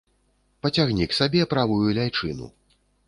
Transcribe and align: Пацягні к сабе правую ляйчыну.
Пацягні 0.65 1.07
к 1.11 1.17
сабе 1.19 1.41
правую 1.53 1.93
ляйчыну. 1.99 2.45